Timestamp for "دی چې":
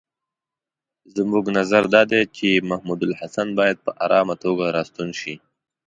2.11-2.47